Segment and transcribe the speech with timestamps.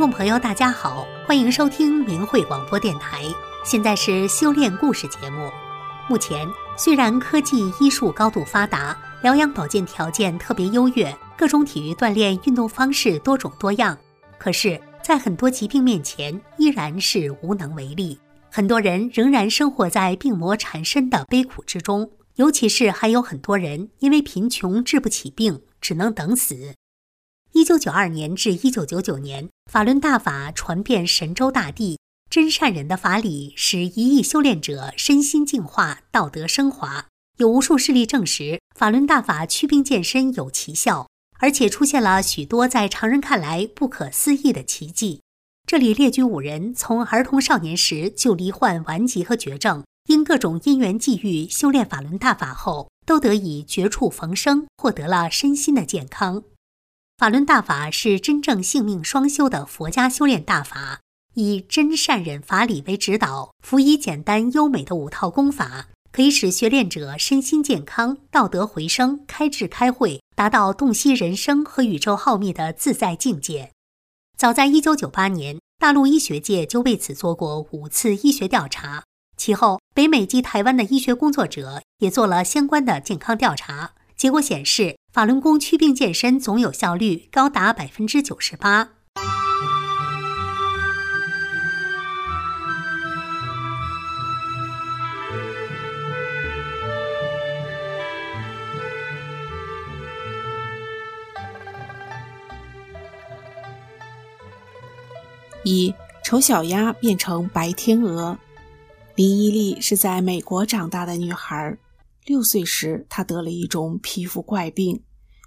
[0.00, 3.22] 众朋友，大家好，欢迎收听明慧广播电台。
[3.66, 5.50] 现在是修炼故事节目。
[6.08, 13.94] 目前虽然科技医术高度发达，疗养保健条件特别优越，各种体育锻炼运动方式多种多样，
[14.38, 18.18] 可是，在很多疾病面前，依然是无能为力。
[18.50, 26.72] 很多人仍然生活在病魔缠身的悲苦之中，尤其是还有很多人因为贫穷治不起病，只能等死。
[27.52, 31.98] 一九九二年至一九九九年，法轮大法传遍神州大地，
[32.30, 37.06] 真善人的法理使一亿修炼者身心净化，道德升华。
[37.38, 41.08] 有无数事例证实，法轮大法祛病健身有奇效，
[41.40, 45.22] 而且出现了许多在常人看来不可思议的奇迹。
[45.66, 56.44] 这里列举五人从儿童少年时就罹患顽疾和绝症，因各种因缘际遇修炼法轮大法后，都得以绝处逢生，获得了身心的健康。
[57.20, 61.00] 法轮大法是真正性命双修的佛家修炼大法，
[61.34, 73.70] 以真善忍法理为指导，辅以简单优美的五套功法，可以使学练者身心健康、道德回升、开智开慧，达到洞悉人生和宇宙浩密的自在境界。
[74.38, 79.04] 早在一九九八年，大陆医学界就为此做过五次医学调查。
[79.36, 88.90] 其后，北美及台湾的医学工作者也做了相关的健康调查，结果显示，法轮功祛病健身总有效率高达百分之九十八。
[105.64, 108.36] 一丑小鸭变成白天鹅。
[109.14, 111.74] 林依丽是在美国长大的女孩。
[112.30, 115.02] 六岁时，她得了一种皮肤怪病，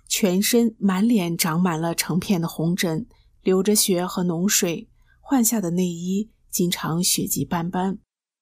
[0.10, 3.08] 全身满脸长满了成片的红疹，
[3.42, 4.90] 流着血和脓水，
[5.22, 8.00] 换下的内衣经常血迹斑斑。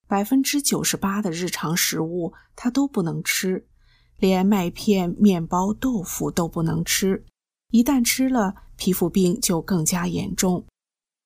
[0.08, 3.68] 百分之九十八的日常食物她都不能吃，
[4.18, 7.24] 连麦片、面包、豆腐都不能吃。
[7.70, 10.66] 一旦吃了，皮肤病就更加严重。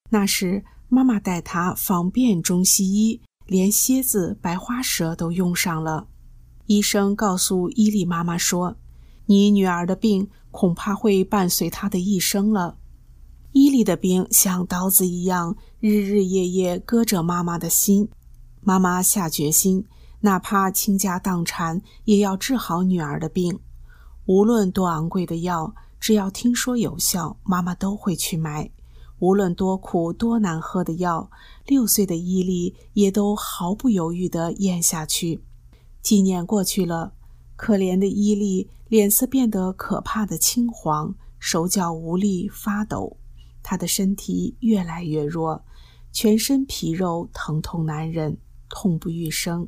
[0.09, 6.09] 那时，妈妈带她访遍中西医，连蝎子、白花蛇都用上了。
[6.67, 8.75] 医生告诉伊利妈妈说
[9.27, 12.77] ：“你女儿的病恐怕会伴随她的一生了。”
[13.53, 18.09] 伊利的病像刀子一样，日日夜夜割着妈妈的心。
[18.61, 19.85] 妈妈下决心，
[20.21, 23.59] 哪怕倾家荡产，也要治好女儿的病。
[24.25, 28.71] 无论多昂贵的药，只要听说有效，妈妈都会去买。
[29.19, 31.29] 无论多苦多难喝的药，
[31.65, 35.44] 六岁的伊利也都毫不犹豫地咽下去。
[36.05, 37.13] 几年过去了，
[37.55, 43.17] 可怜的伊利脸色变得可怕的青黄，手脚无力发抖，
[43.63, 45.65] 他的身体越来越弱，
[46.11, 48.37] 全身皮肉疼痛难忍，
[48.69, 49.67] 痛不欲生。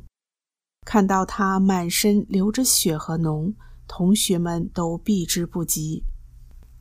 [0.86, 3.54] 看到他满身流着血和脓，
[3.88, 6.04] 同学们都避之不及。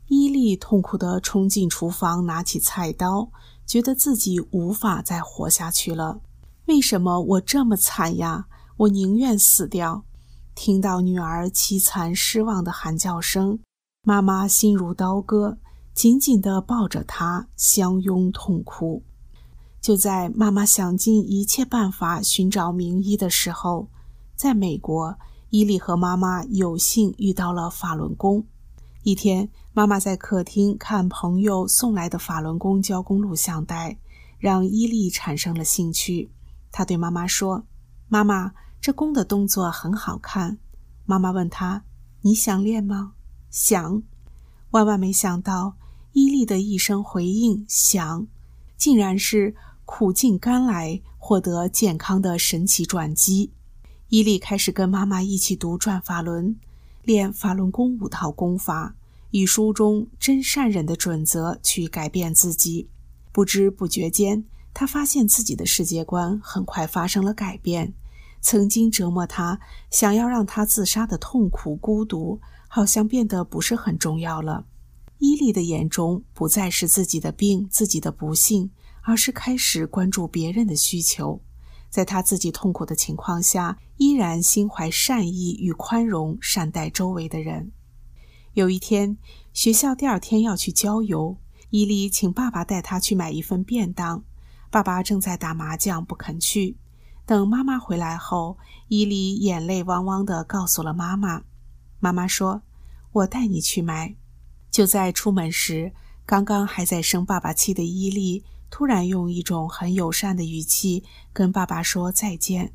[0.06, 3.32] 伊利痛苦地冲进厨房，拿起菜刀，
[3.66, 6.22] 觉得自己无法再活下去了。
[6.68, 8.46] 为什么我这么惨呀？
[8.78, 10.04] 我宁愿死掉！
[10.54, 13.58] 听到女儿凄惨失望的喊叫声，
[14.04, 15.58] 妈妈心如刀割，
[15.96, 19.02] 紧紧地抱着她，相拥痛哭。
[19.82, 23.90] 就在妈妈想尽一切办法寻找名医的时候，
[24.36, 25.18] 在美国，
[25.50, 28.46] 伊利和妈妈有幸遇到了法轮功。
[29.02, 33.98] 一天，妈妈在客厅看朋友送来的法轮功教功录像带，
[34.38, 36.30] 让伊利产生了兴趣。
[36.72, 37.64] 他对妈妈说
[38.08, 40.58] ：“妈妈，这功的动作很好看。”
[41.06, 41.84] 妈妈问他
[42.22, 43.14] ：“你想练吗
[43.50, 44.04] ？”“想。”
[44.72, 45.78] 万万没想到，
[46.14, 48.28] 伊利的一声回应“想”，
[48.78, 49.56] 竟然是
[49.86, 53.52] 苦尽甘来，获得健康的神奇转机。
[54.10, 56.56] 伊利开始跟妈妈一起读《转法轮》。
[57.04, 58.94] 练法轮功五套功法，
[59.32, 62.90] 以书中真善忍的准则去改变自己。
[63.32, 67.94] 不知不觉间，他发现自己的世界观很快发生了改变。
[68.50, 69.60] 曾经折磨他、
[69.92, 72.40] 想要让他自杀的痛苦、孤独，
[72.70, 74.66] 好像变得不是很重要了。
[75.18, 78.72] 伊利的眼中不再是自己的病、自己的不幸，
[79.02, 81.42] 而是开始关注别人的需求。
[81.90, 87.74] 在他自己痛苦的情况下，依然心怀善意与宽容，善待周围的人。
[88.54, 89.18] 有一天，
[89.52, 91.36] 学校第二天要去郊游，
[91.70, 94.24] 伊利请爸爸带他去买一份便当。
[94.72, 96.78] 爸爸正在打麻将，不肯去。
[97.28, 98.58] 等妈妈回来后，
[98.88, 101.44] 伊利眼泪汪汪地告诉了妈妈。
[102.00, 102.62] 妈妈说
[103.12, 104.16] ：“我带你去买。”
[104.72, 105.92] 就在出门时，
[106.26, 111.04] 刚刚还在生爸爸气的伊利，突然用一种很友善的语气
[111.34, 112.72] 跟爸爸说再见。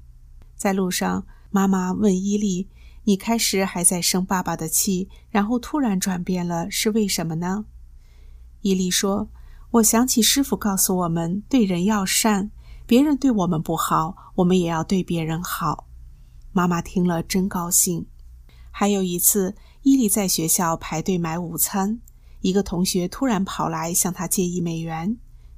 [0.54, 2.68] 在路上，妈妈问伊利
[3.04, 7.64] ：“你开始还在生爸爸的气，然后突然转变了，是为什么呢？”
[8.60, 9.30] 伊利说
[9.72, 12.50] ：“我想起师傅告诉我们，对人要善，
[12.86, 15.86] 别人对我们不好，我们也要对别人好。”
[16.52, 18.06] 妈妈听了真高兴。
[18.70, 22.00] 还有一次，伊利在学校排队买午餐。
[22.40, 25.16] 一个同学突然跑来向他借一美元，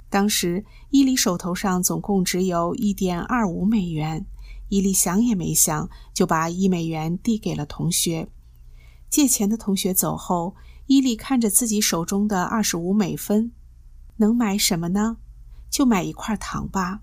[0.09, 4.25] 当时伊利手头上总共只有一点二五美元，
[4.69, 8.29] 伊利想也没想就把一美元递给了同学。
[9.09, 10.55] 借钱的同学走后，
[10.85, 13.51] 伊利看着自己手中的二十五美分，
[14.17, 15.17] 能买什么呢？
[15.71, 17.01] 就买一块糖吧。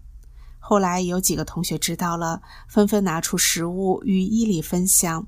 [0.65, 5.27] 后来有几个同学知道了，纷纷拿出食物与伊犁分享。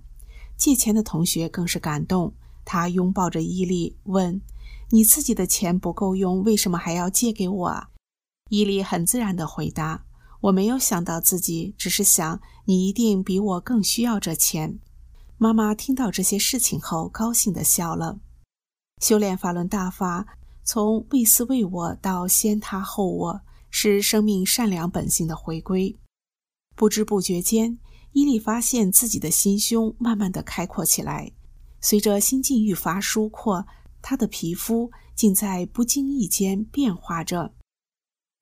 [0.57, 2.33] 借钱的同学更是感动。
[2.65, 4.41] 他拥抱着伊利，问
[4.91, 7.87] ：“你自己的钱不够用，为什么还要借给我？”
[8.49, 10.05] 伊利很自然地回答
[10.41, 14.79] ：“我没有想到自己，只是想你一定比我更需要这钱。”
[15.37, 18.21] 妈妈听到这些事情后，高兴地笑了。
[19.03, 23.41] 修炼法轮大法，从为私为我到先他后我，
[23.77, 25.99] 是生命善良本性的回归。
[26.77, 27.77] 不知不觉间，
[28.13, 31.33] 伊利发现自己的心胸慢慢的开阔起来。
[31.81, 33.67] 随着心境愈发疏阔，
[34.01, 37.53] 他的皮肤竟在不经意间变化着。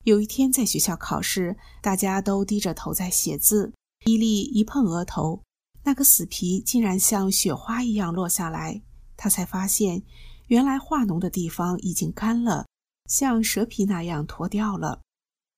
[0.03, 3.73] 有一天在学校考试，大家都低着头在写字，
[4.05, 5.41] 伊利一碰额头，
[5.83, 8.83] 那个死皮竟然像雪花一样落下来。
[9.17, 10.03] 他才发现，
[10.45, 12.67] 原来化脓的地方已经干了，
[13.09, 15.01] 像蛇皮那样脱掉了。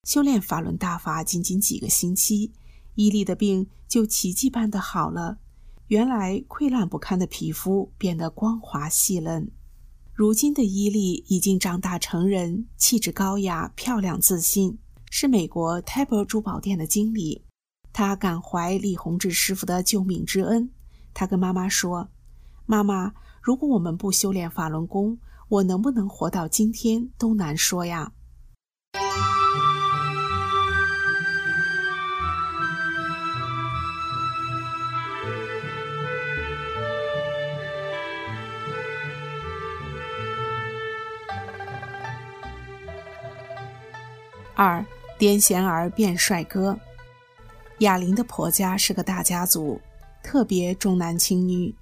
[0.06, 2.52] 修炼法轮大法仅仅几个星期，
[2.94, 5.40] 伊利的病就奇迹般的好了。
[5.88, 9.50] 原来溃烂不堪的皮肤变得光滑细嫩，
[10.14, 14.78] 如今的伊利已经长大成人，气质高雅、漂亮自信，
[15.10, 17.44] 是美国 Tabor 珠宝店的经理。
[17.92, 20.70] 他感怀李洪志师傅的救命之恩，
[21.16, 22.10] 他跟妈妈说
[22.68, 25.18] ：“妈妈，如果我们不修炼法轮功，
[25.50, 28.12] 我能不能活到今天都难说呀。”
[44.56, 44.84] 二
[45.20, 46.80] 癫痫儿变帅哥。
[47.80, 49.80] 哑铃的婆家是个大家族，
[50.24, 51.76] 特别重男轻女。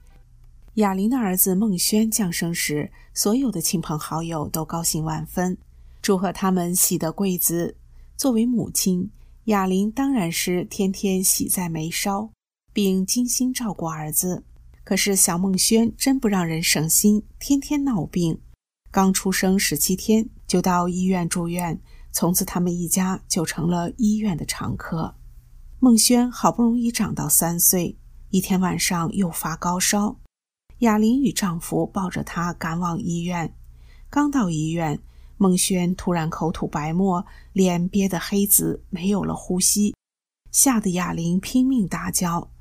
[0.75, 5.55] 哑铃的儿子孟轩降生时，所有的亲朋好友都高兴万分，
[6.01, 7.75] 祝贺他们喜得贵子。
[8.17, 9.07] 作为母亲，
[9.45, 12.27] 哑铃当然是天天喜在眉梢，
[12.73, 14.43] 并精心照顾儿子。
[14.83, 18.41] 可是小孟轩真不让人省心，天天闹病。
[18.89, 21.79] 刚出生十七天就到医院住院。
[22.13, 25.15] 从此，他们一家就成了医院的常客。
[25.79, 27.97] 孟轩好不容易长到三岁，
[28.29, 30.15] 一天晚上又发高烧，
[30.77, 33.55] 雅玲与丈夫抱着她赶往医院。
[34.11, 34.99] 刚到医院，
[35.37, 39.95] 孟轩突然口吐白沫，脸憋得黑紫，没有了呼吸，
[40.51, 42.51] 吓得雅玲拼命大叫。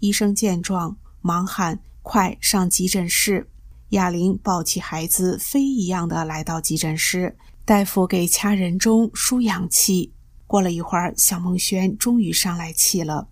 [0.00, 3.48] 医生见状，忙喊：“快上急诊室！”
[3.90, 7.38] 雅玲抱起孩子，飞一样的来到急诊室。
[7.68, 10.14] 大夫给掐人中输氧气，
[10.46, 13.28] 过了一会儿，小孟轩终于上来气了。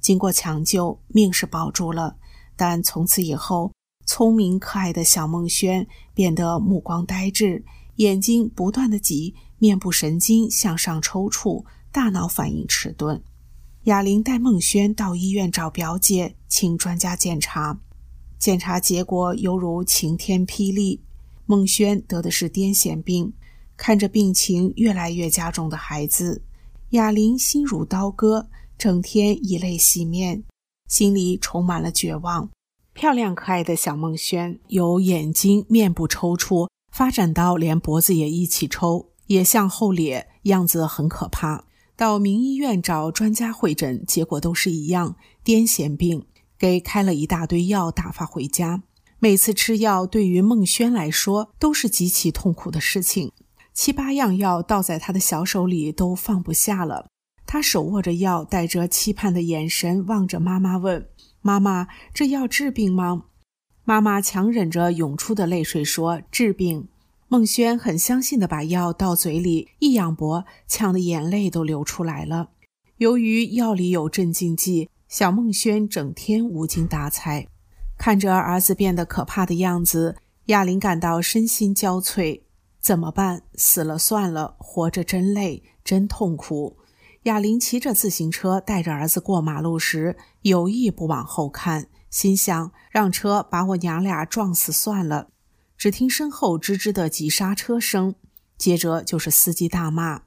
[0.00, 2.16] 经过抢救，命是保住了。
[2.54, 3.72] 但从此以后，
[4.06, 5.84] 聪明可爱的小孟轩
[6.14, 7.64] 变得目光呆滞，
[7.96, 13.20] 眼睛不断的挤，面部神经向上抽搐，大脑反应迟钝。
[13.86, 17.80] 哑铃带孟轩到医院找表姐，请专家检查。
[18.38, 21.02] 检查结果犹如晴天霹雳，
[21.46, 23.32] 孟轩得的是癫痫病。
[23.76, 26.42] 看着病情越来越加重的孩子，
[26.90, 28.48] 哑铃心如刀割，
[28.78, 30.44] 整天以泪洗面，
[30.88, 32.48] 心里充满了绝望。
[32.92, 41.64] 漂亮可爱的小孟轩，由眼睛、面部抽搐发展到连脖子也一起抽，也向后咧，样子很可怕。
[41.96, 46.26] 到名医院找专家会诊，结果都是一样，癫痫病，
[46.58, 48.82] 给开了一大堆药，打发回家。
[49.18, 53.32] 每次吃药，对于孟轩来说都是极其痛苦的事情。
[53.74, 57.06] 七八样药倒在他的小手里，都放不下了。
[57.46, 61.08] 他手握着药，带着期盼的眼神望着妈妈，问
[61.42, 63.24] ：“妈妈，这药治病吗？”
[63.84, 66.88] 妈妈强忍着涌出的泪水说：“治病。”
[67.28, 72.50] 孟轩很相信的把药倒嘴里，一仰脖，呛得眼泪都流出来了。
[72.98, 77.48] 由于药里有镇静剂，小孟轩整天无精打采。
[77.96, 82.42] 看着儿子变得可怕的样子，亚玲感到身心交瘁。
[82.82, 83.44] 怎么办？
[83.54, 86.78] 死了算了，活着真累，真痛苦。
[87.22, 95.28] 哑铃骑着自行车带着儿子过马路时，有意不往后看，心想让车把我娘俩撞死算了。
[95.78, 98.16] 只听身后吱吱的急刹车声，
[98.58, 100.22] 接着就是司机大骂。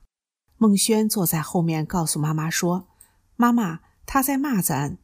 [0.58, 2.88] 孟轩坐在后面，告诉妈妈说
[3.36, 4.98] ：“妈妈，他在骂咱。”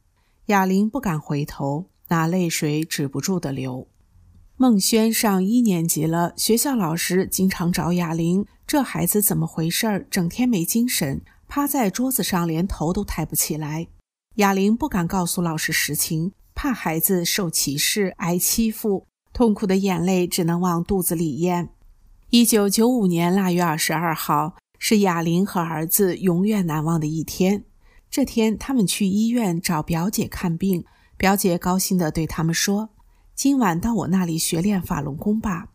[0.48, 3.90] 哑铃不敢回头，那泪水止不住的流。
[4.62, 10.06] 孟轩上一年级了，学校老师经常找哑铃，这孩子怎么回事儿？
[10.12, 13.88] 整天没精神，趴在桌子上连头都抬不起来。
[14.36, 21.70] 哑铃不敢告诉老师实情，怕孩子受歧视、挨欺负，痛苦的眼泪只能往肚子里咽。
[22.30, 27.64] 一九九五年腊月二十二号是哑铃和儿子永远难忘的一天。
[28.12, 30.86] 这天，他们去医院找表姐看病，
[31.18, 32.92] 表姐高兴地对他们说。
[33.42, 35.70] 今晚到我那里学练法轮功吧。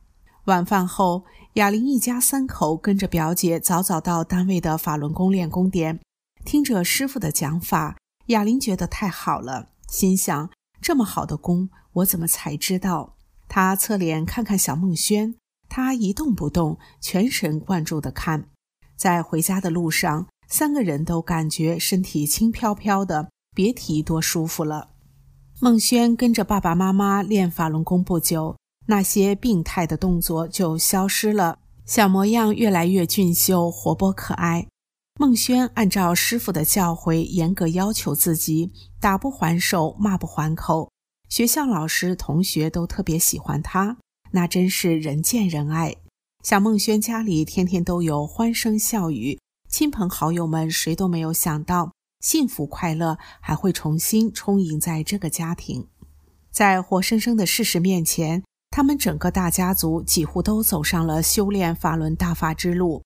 [0.44, 5.99] 晚饭后，哑铃一家三口跟着表姐早早到单位的法轮功练功点，
[6.44, 7.96] 听着师傅的讲法，
[8.26, 10.49] 哑铃觉得太好了，心想：
[10.80, 13.16] 这么好的功，我怎么才知道？
[13.49, 15.35] 她侧脸看看小孟轩，
[15.68, 18.49] 他一动不动，全神贯注地看。
[18.96, 24.90] 在回家的路上，三个人都感觉身体轻飘飘的，别提多舒服了。
[25.58, 34.66] 孟轩跟着爸爸妈妈练法轮功不久，那些病态的动作就消失了，小模样越来越俊秀、活泼可爱。
[35.18, 38.70] 孟轩按照师傅的教诲，严格要求自己，
[39.00, 40.90] 打不还手，骂不还口。
[41.30, 43.96] 学校老师、同学都特别喜欢他，
[44.32, 45.96] 那真是人见人爱。
[46.42, 51.92] 小孟轩家里天天都有欢声笑语，亲朋好友们谁都没有想到。
[52.26, 55.87] 幸福快乐还会重新充盈在这个家庭，
[56.50, 58.42] 在活生生的事实面前，
[58.73, 63.04] 他们整个大家族几乎都走上了修炼法轮大法之路。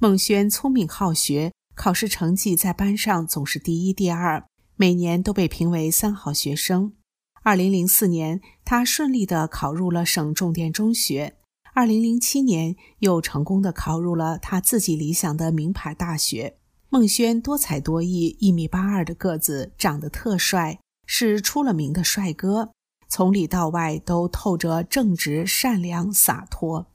[0.00, 4.42] 孟轩聪明好学，考试成绩在班上总是第一、第二，
[4.76, 6.94] 每年都被评为三好学生。
[7.42, 11.34] 二零零四年，他顺利地考入了省重点中学；
[11.74, 16.56] 二零零七年，又成功地考入了他自己理想的名牌大学。
[16.92, 22.72] 孟轩多才多艺，一米八二的个子，长得特帅，是出了名的帅哥。
[23.08, 26.86] 从里到外都透着正直、善良、洒脱。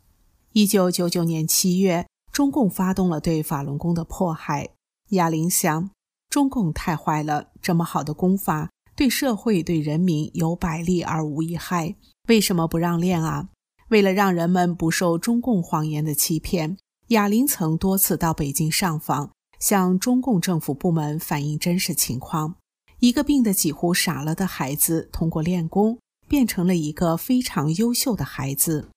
[0.51, 4.69] 一九九九年七月，中共发动了对法轮功的迫害。
[5.09, 5.89] 哑铃想，
[6.29, 11.95] 中共太坏了，这么好的功法，对社会、对人民有百利而无一害，
[12.27, 13.49] 为什么不让练啊？
[13.89, 16.77] 为了让人们不受中共谎言的欺骗，
[17.07, 19.31] 哑铃曾多次到北京上访。
[19.59, 22.55] 向中共政府部门反映真实情况。
[22.99, 28.89] 一个病得几乎傻了的孩子，通过练功变成了一个非常优秀的孩子。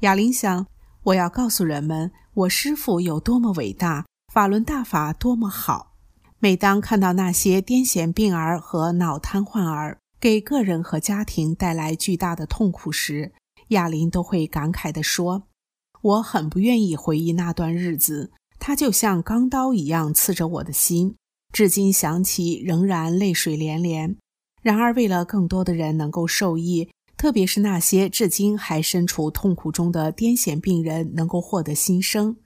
[0.00, 0.66] 哑铃想：
[1.04, 5.92] 我要告诉人们，我师傅有多么伟大，法轮大法多么好。
[6.40, 13.32] 每当看到那些癫痫病儿和脑瘫患儿给个人和家庭带来巨大的痛苦时，
[13.68, 15.44] 哑铃都会感慨地说
[16.02, 18.32] ：“我很不愿意回忆那段日子。”
[18.66, 21.16] 它就像钢刀一样刺着我的心，
[21.52, 24.16] 至今想起仍然泪水连连。
[24.62, 32.38] 然而，为了更多的人能够受益，特别是那些至今还身处痛苦中的癫痫病人能够获得新生，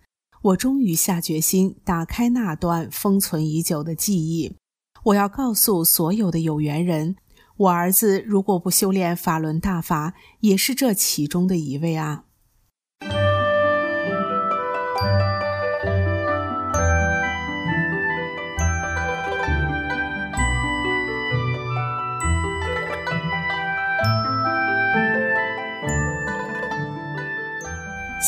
[0.42, 4.56] 我终于下决心打开那段封存已久的记忆。
[5.04, 7.14] 我要告诉所有的有缘人，
[7.58, 12.24] 我儿子如果不修炼法轮大法，也是这其中的一位啊。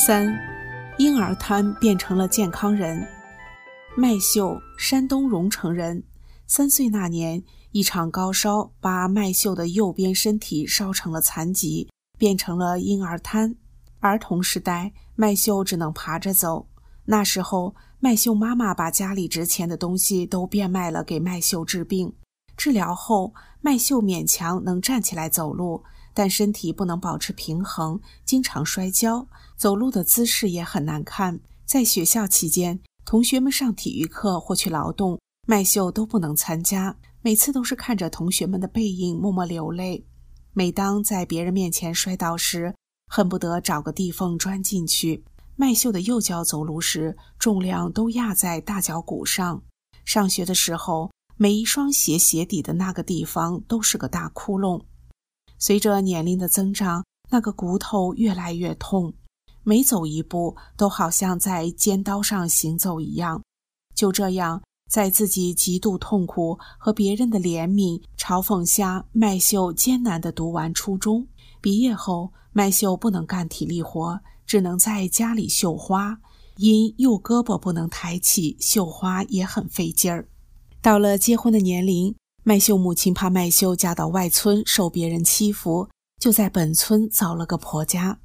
[0.06, 0.34] 三，
[0.96, 3.06] 婴儿瘫变成了健康人。
[3.94, 6.02] 麦秀，山东荣成人。
[6.46, 7.42] 三岁那年，
[7.72, 13.54] 一场高烧把麦秀的右边身体烧成了残疾，变成了婴儿瘫。
[13.98, 16.66] 儿童时代，麦秀只能爬着走。
[17.04, 22.10] 那时候，麦秀妈妈把家里值钱的东西都变卖了给麦秀治病。
[22.56, 25.84] 治疗后，麦秀勉强能站起来走路。
[26.12, 29.26] 但身体不能保持平衡，经常摔跤，
[29.56, 31.40] 走路的姿势也很难看。
[31.64, 36.96] 在学校期间，同学们上体育课或去劳动，麦秀都不能参加。
[37.22, 40.06] 每次都是看着同学们的背影，默默流泪。
[40.52, 42.74] 每当在别人面前摔倒时，
[43.08, 45.24] 恨不得找个地缝钻进去。
[45.54, 49.62] 麦秀的右脚走路时，重量都压在大脚骨上。
[50.04, 54.82] 上学的时候，每一双鞋鞋底的那个地方都是个大窟窿。
[55.60, 59.12] 随着年龄的增长，那个骨头越来越痛。
[59.62, 63.42] 每走一步都好像在尖刀上行走一样。
[63.94, 71.26] 就这样，在自己极度痛苦和别人的怜悯嘲讽下，麦秀艰难地读完初中。
[71.60, 76.18] 毕业后，麦秀不能干体力活，只能在家里绣花。
[76.56, 80.28] 因右胳膊不能抬起，绣花也很费劲儿。
[80.82, 85.86] 到了结婚的年龄，麦秀母亲怕麦秀嫁到外村受别人欺负，
[86.18, 88.18] 就在本村找了个婆家。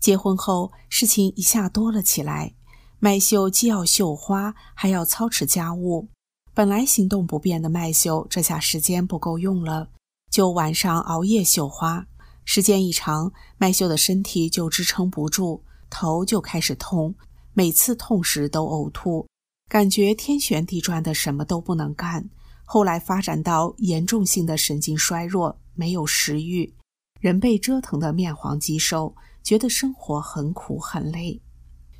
[0.00, 2.54] 结婚后，事情一下多了起来。
[2.98, 6.08] 麦秀既要绣花，还要操持家务。
[6.54, 9.90] 本来行动不便的麦秀，这下时间不够用了，
[10.30, 12.06] 就晚上熬夜绣花。
[12.46, 17.14] 时间一长，麦秀的身体就支撑不住，头就开始痛，
[17.52, 19.26] 每次痛时都呕吐，
[19.68, 22.30] 感觉天旋地转的，什么都不能干。
[22.70, 26.70] 后来发展到严重性的神经衰弱，没有食欲，
[27.18, 29.16] 人被折腾得面黄肌瘦。
[29.42, 31.40] 觉得生活很苦很累，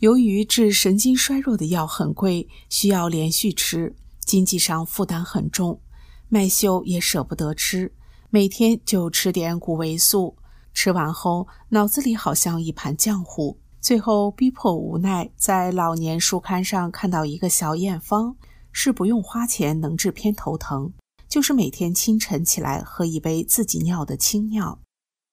[0.01, 5.81] 由于治神经衰弱的药很贵，需要连续吃，经济上负担很重。
[6.29, 7.91] 麦秀也舍不得吃，
[8.29, 10.37] 每天就吃点谷维素。
[10.75, 13.59] 吃完后，脑子里好像一盘浆糊。
[13.81, 18.37] 最后逼迫无奈，在老年书刊上看到一个小验方，
[18.81, 20.93] 是不用花钱能治偏头疼，
[21.29, 24.79] 就是每天清晨起来喝一杯自己尿的清尿。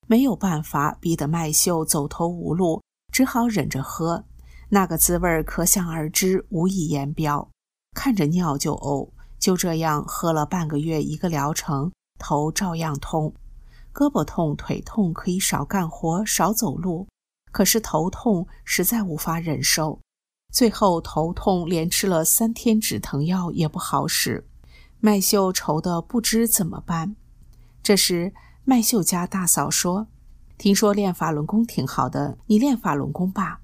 [0.08, 2.82] 没有办法，逼得麦秀走投无路，
[3.14, 4.25] 只好忍着喝。
[4.70, 7.48] 那个滋味可想而知，无以言表。
[7.94, 9.12] 看着尿就呕。
[9.38, 13.32] 就这样喝了半个月，一个疗程，头照样痛，
[13.94, 17.08] 胳膊痛、腿痛，可以少干活、少走路。
[17.52, 20.00] 可是头痛实在无法忍受，
[20.56, 24.48] 最后头痛连吃了三天止疼药也不好使。
[25.02, 27.18] 麦秀愁得不知怎么办。
[27.84, 28.34] 这时。
[28.68, 30.08] 麦秀家大嫂说
[30.58, 33.60] ：“听说练法轮功挺好的，你练法轮功吧。”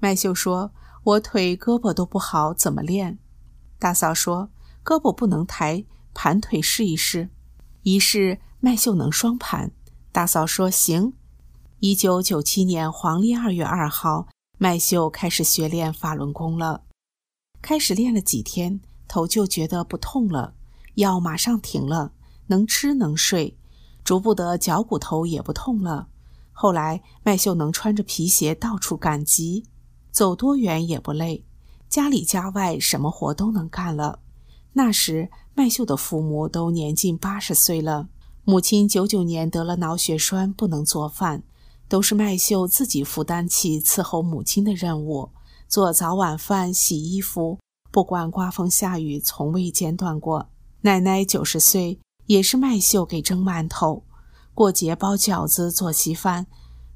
[0.00, 0.72] 麦秀说
[1.04, 3.18] ：“我腿胳膊都不好，怎么练？”
[3.78, 4.48] 大嫂说
[4.82, 5.84] ：“胳膊不能抬，
[6.14, 7.28] 盘腿试一试。”
[7.84, 9.70] 于是麦秀能双盘。
[10.12, 11.12] 大嫂说：“行。”
[11.80, 14.28] 一九九七年黄历二月二号，
[14.60, 16.82] 麦秀开始学练法轮功了。
[17.62, 20.54] 开始练了几天，头就觉得不痛了，
[20.94, 22.10] 药马上停了，
[22.48, 23.56] 能吃能睡。
[24.02, 26.08] 逐步的脚骨头也不痛了。
[26.50, 29.64] 后来麦秀能穿着皮鞋到处赶集，
[30.10, 31.44] 走多远也不累，
[31.88, 34.18] 家里家外什么活都能干了。
[34.72, 38.08] 那时麦秀的父母都年近八十岁了，
[38.42, 41.44] 母亲九九年得了脑血栓，不能做饭，
[41.88, 45.30] 都是麦秀自己负担起伺候母亲的任务，
[45.66, 47.58] 做早晚饭、洗衣服，
[47.90, 50.50] 不管刮风下雨，从未间断过。
[50.82, 51.98] 奶奶九十岁。
[52.28, 54.04] 也是麦秀给蒸馒头，
[54.52, 56.46] 过节包饺子做稀饭。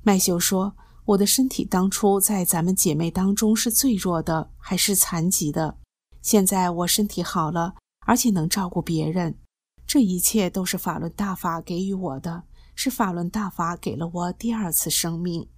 [0.02, 0.74] 麦秀说
[1.06, 5.78] ：“我的身体当初在咱们姐妹当中是最弱的，还是残疾的。
[6.20, 7.72] 现在我身体好了，
[8.06, 9.38] 而且能照顾别人。
[9.86, 12.42] 这一切都是法轮大法给予我的，
[12.74, 15.48] 是法轮大法给了我第二次生命。”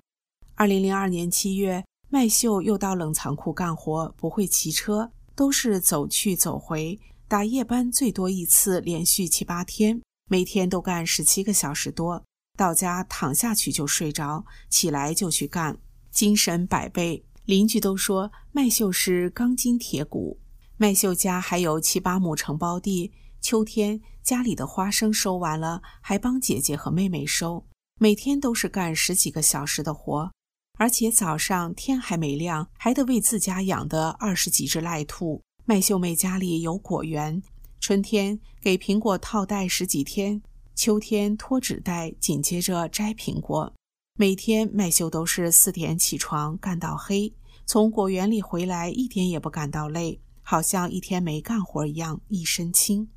[0.57, 6.99] 二零零二年七月，麦秀又到冷藏库干活，不会骑车，都是走去走回。
[7.27, 12.23] 打夜班最多一次，连续七八天，每天都干十七个小时多。
[12.57, 15.77] 到家躺下去就睡着，起来就去干，
[16.13, 17.25] 精神百倍。
[17.45, 20.39] 邻居都说麦秀是钢筋铁骨。
[20.77, 23.11] 麦秀家还有七八亩承包地，
[23.45, 27.67] 秋天家里的花生收完了，还帮姐姐和妹妹收，
[28.01, 30.33] 每天都是干十几个小时的活，
[30.79, 35.43] 而且早上天还没亮，还得为自家养的二十几只赖兔。
[35.67, 37.43] 麦秀妹家里有果园，
[37.81, 40.41] 春天给苹果套袋十几天，
[40.75, 43.71] 秋天脱纸袋，紧接着摘苹果。
[44.19, 47.31] 每天麦秀都是四点起床，干到黑。
[47.67, 53.11] 从果园里回来，一点也不感到累，好像一天没干活一样，一身轻。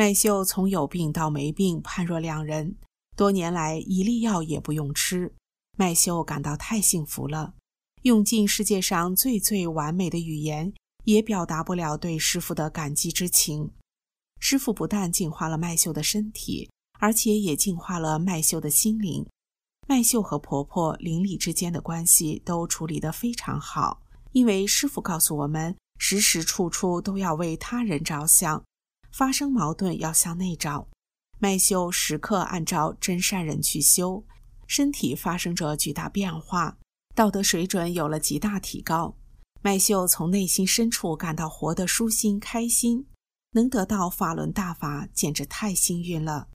[0.00, 2.74] 麦秀从有病到没病，判若两人。
[3.14, 5.34] 多年来一粒药也不用吃，
[5.76, 7.52] 麦秀感到太幸福了，
[8.00, 10.72] 用尽世界上最最完美的语言。
[11.04, 13.72] 也表达不了对师傅的感激之情。
[14.38, 19.26] 师傅不但净化了麦秀的身体，而且也净化了麦秀的心灵。
[19.86, 24.00] 麦秀和婆婆邻里之间的关系都处理得非常好，
[24.32, 28.64] 因为师傅告诉我们，时时处处都要为他人着想，
[29.10, 30.88] 发生矛盾要向内找。
[31.38, 34.24] 麦秀时刻按照真善人去修，
[34.66, 36.76] 身体发生着巨大变化，
[37.14, 39.16] 道德水准有了极大提高。
[39.62, 43.06] 麦秀从内心深处感到活得舒心开心，
[43.52, 46.48] 能得到法轮大法，简直太幸运了。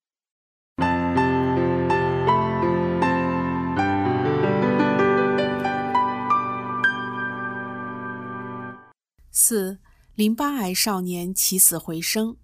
[9.31, 9.79] 四，
[10.15, 12.37] 淋巴癌少年起死回生。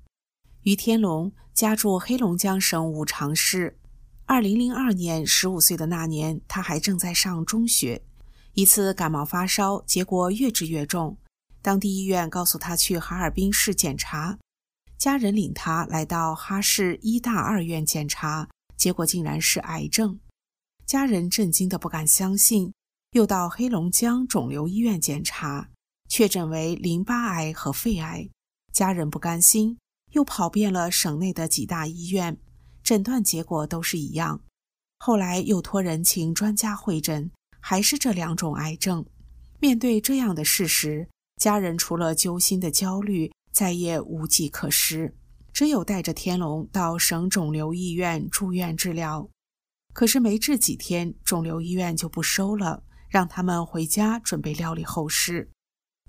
[0.63, 3.79] 于天龙家住黑龙江省五常市。
[4.25, 8.03] 二零零二年，十五岁的那年，他还正在上中学。
[8.53, 11.17] 一次感冒发烧，结果越治越重。
[11.63, 14.37] 当地医院告诉他去哈尔滨市检查，
[14.99, 18.47] 家人领他来到哈市医大二院检查，
[18.77, 20.19] 结果竟然是癌症。
[20.85, 22.71] 家人震惊的不敢相信，
[23.13, 25.69] 又到黑龙江肿瘤医院检查，
[26.07, 28.29] 确诊为淋巴癌和肺癌。
[28.71, 29.77] 家人不甘心，
[30.11, 32.37] 又跑遍了省内的几大医院。
[32.83, 34.41] 诊断结果都是一样，
[34.97, 39.05] 后来又托人请专家会诊，还是这两种癌症。
[39.59, 45.15] 面对这样的事实，家人除了揪心的焦虑，再也无计可施，
[45.53, 49.29] 只有带着天龙到省肿瘤医院住院治疗。
[49.93, 55.51] 可是没治几天，肿瘤医院就不收了，让他们回家准备料理后事。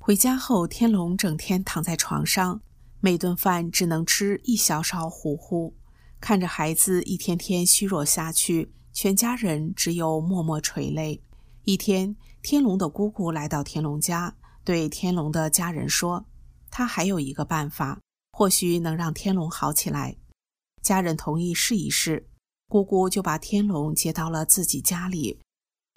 [0.00, 2.62] 回家后，天龙整天躺在床上，
[3.04, 5.74] 每顿饭只能吃一小勺糊糊。
[6.20, 11.20] 看着孩子一天天虚弱下去，全家人只有默默垂泪。
[11.64, 16.24] 一天，天龙的姑姑来到天龙家，对天龙的家人说
[16.70, 20.16] ：“他还有一个办法，或许能让天龙好起来。”
[20.80, 22.28] 家人同意试一试，
[22.68, 25.40] 姑姑就把天龙接到了自己家里。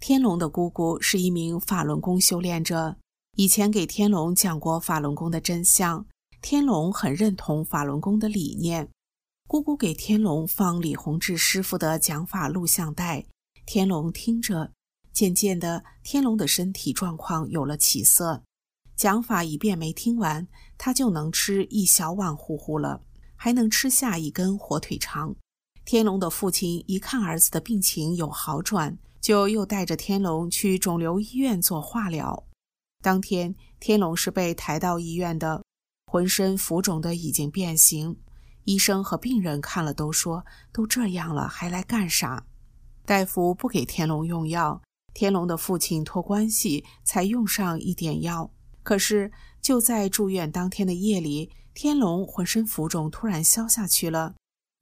[0.02, 2.98] 天龙的姑姑是一名法轮功修炼者，
[3.38, 6.04] 以前给天龙讲过法轮功的真相，
[6.48, 8.88] 天龙很认同法轮功的理念。
[9.48, 13.26] 姑姑给天龙放李洪志师傅的讲法录像带，
[13.66, 14.72] 天龙听着。
[15.12, 18.44] 渐渐的，天龙的身体状况有了起色。
[18.96, 23.02] 讲法一遍没听完，他就能吃一小碗糊糊了，
[23.36, 25.36] 还能吃下一根火腿肠。
[25.84, 32.46] 天龙的父亲一看儿子的病情有好转，就又带着天龙去肿瘤医院做化疗。
[33.02, 35.64] 当天，天龙是被抬到医院的，
[36.16, 38.16] 浑身浮肿的已经变形。
[38.64, 42.46] 医生和病人看了都说：“都这样了，还来干啥？”
[43.06, 44.82] 大夫不给天龙用药，
[45.14, 48.50] 天龙的父亲托关系才用上一点药。
[48.82, 49.30] 可是
[49.62, 54.36] 就在住院当天的夜里，天龙浑身浮肿突然消下去了。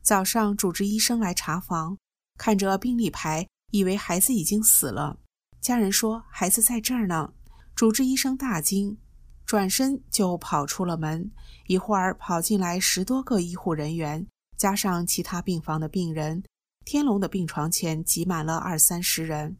[0.03, 1.97] 早上主治医生来查房，
[2.37, 5.17] 看着病历牌，以为孩子已经死了。
[5.59, 7.33] 家人说：“孩子在这儿呢。”
[7.73, 8.99] 主治医生大惊。
[9.45, 11.31] 转身就跑出了门，
[11.67, 14.25] 一会儿跑进来十多个医护人员，
[14.57, 16.43] 加上其他病房的病人，
[16.85, 19.57] 天龙的病床前挤满了二三十人。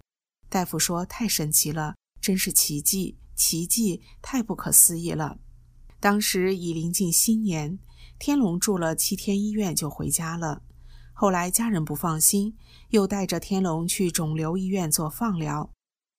[0.50, 5.38] 大夫说：“太神奇了，真是奇迹，奇迹，太不可思议了。”
[6.00, 7.80] 当时已临近新年，
[8.20, 10.62] 天龙住了七天医院就回家了。
[11.14, 12.58] 后来家人不放心，
[12.90, 15.72] 又带着天龙去肿瘤医院做放疗，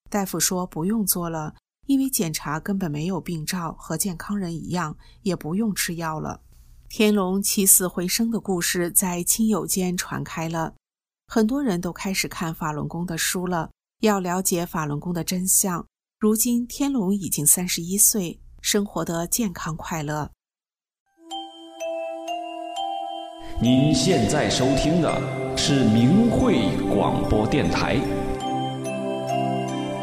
[0.09, 1.55] 大夫说不用做了。
[1.87, 6.41] 因为检查根本没有病灶，和健康人一样，也不用吃药了。
[6.89, 10.75] 天龙起死回生的故事在亲友间传开了，
[11.27, 13.71] 很多人都开始看法轮功的书了，
[14.01, 15.87] 要了解法轮功的真相。
[16.19, 20.31] 如今天龙已经三十一岁，生活的健康快乐。
[23.61, 28.01] 您现在收听的是明慧广播电台。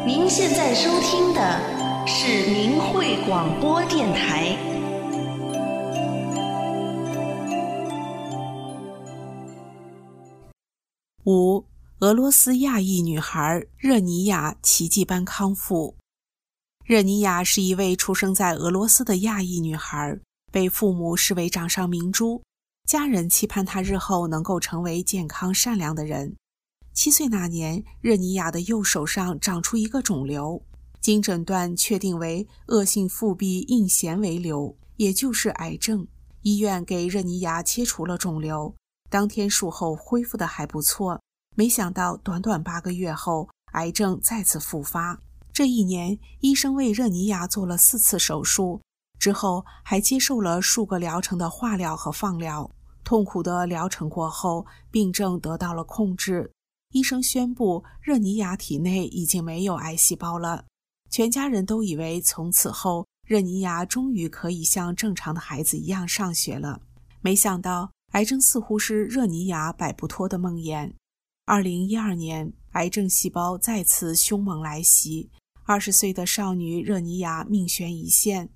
[0.04, 2.04] 您现在收听的。
[2.04, 4.56] 是明慧广播电台。
[11.24, 11.64] 五，
[12.00, 15.94] 俄罗斯亚裔女孩热尼亚奇迹般康复。
[16.84, 20.18] 热尼亚是一位出生在俄罗斯的亚裔女孩，
[20.50, 22.42] 被父母视为掌上明珠，
[22.88, 26.34] 家人期盼她日后能够成为健康善良的人。
[26.94, 30.62] 七岁那年，热尼亚的右手上长出一个肿瘤。
[31.00, 36.06] 经诊断确定为恶性腹壁硬纤维瘤，也就是癌症。
[36.42, 38.74] 医院给热尼亚切除了肿瘤，
[39.08, 41.20] 当天术后恢复的还不错。
[41.56, 45.18] 没想到短短八个月后，癌症再次复发。
[45.52, 48.80] 这一年，医生为热尼亚做了四次手术，
[49.18, 52.70] 之后还接受了数个疗程的化疗和放疗。
[53.02, 56.52] 痛苦的疗程过后，病症得到了控制。
[56.92, 60.66] 医生宣布，热尼亚体内已经没有癌细胞了。
[61.10, 66.82] 全家人都以为从此后热尼亚终于可以像正常的孩子一样上学了，
[67.22, 70.92] 没想到癌症似乎是热尼亚摆不脱的梦魇。
[71.46, 75.30] 二零一二年，癌症细胞再次凶猛来袭，
[75.64, 78.50] 二十岁的少女热尼亚命悬一线。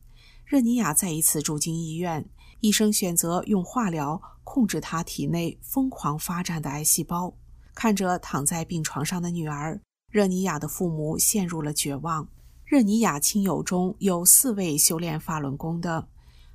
[0.44, 2.28] 热尼亚再一次住进医院，
[2.60, 7.34] 医生选择用化疗控制她体内疯狂发展的癌细胞。
[7.76, 9.78] 看着躺在病床上的女儿，
[10.10, 12.26] 热尼亚的父母陷入了绝望。
[12.64, 16.08] 热尼亚亲友中有四位修炼法轮功的。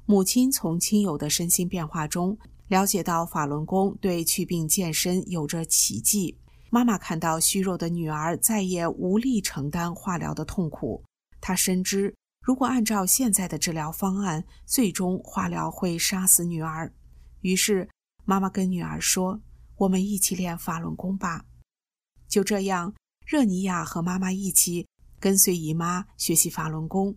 [0.07, 2.35] 母亲从亲友的身心变化中
[2.67, 6.35] 了解到法轮功对祛病健身有着奇迹。
[6.71, 11.03] 妈妈看到虚弱的女儿再也无力承担化疗的痛苦，
[11.39, 16.91] 她深知如果按照现在的治疗方案，最终化疗会杀死女儿。
[17.41, 17.87] 于是，
[18.25, 19.39] 妈妈跟女儿说
[19.81, 21.45] ：“我们一起练法轮功吧。”
[22.29, 22.93] 就这样，
[23.25, 24.87] 热尼亚和妈妈一起。
[25.19, 27.15] 跟随姨妈学习法轮功，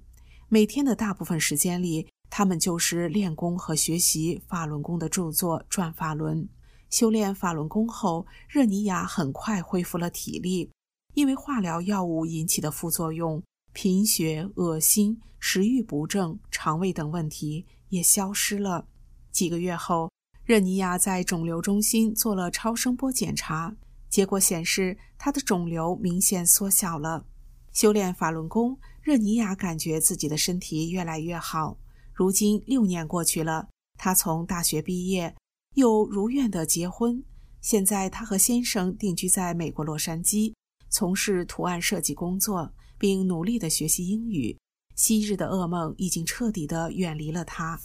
[0.50, 6.44] 每天的大部分时间里，他们就是练功和学习法轮功的著作《转法轮》。
[6.90, 10.70] 修炼法轮功后，热尼亚很快恢复了体力，
[11.14, 18.86] 因为化疗药物引起的副作用——贫血、恶心、食欲不振、肠胃等问题也消失了。
[19.32, 20.10] 几个月后，
[20.44, 23.74] 热尼亚在肿瘤中心做了超声波检查，
[24.10, 27.24] 结果显示她的肿瘤明显缩小了。
[27.72, 31.78] 修炼法轮功，热尼亚感觉自己的身体越来越好。
[32.12, 35.34] 如今六年过去了，她从大学毕业，
[35.76, 37.24] 又如愿的结婚。
[37.62, 40.52] 现在她和先生定居在美国洛杉矶，
[40.90, 44.58] 从事图案设计工作，并努力的学习英语。
[44.94, 47.80] 昔日的噩梦已经彻底的远离了她。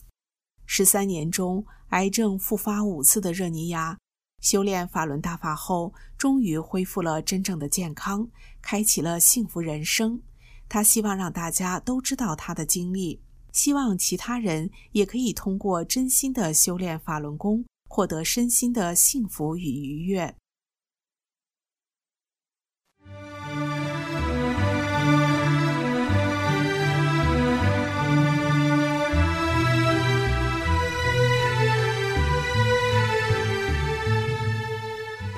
[0.71, 3.97] 十三年中，癌症复发五次的热尼亚。
[4.39, 8.29] 修炼法轮大法后，终于恢复了真正的健康，
[8.62, 10.21] 开启了幸福人生。
[10.69, 13.19] 他希望让大家都知道他的经历，
[13.51, 20.36] 希望其他人也可以通过真心的修炼法轮功，获得身心的幸福与愉悦。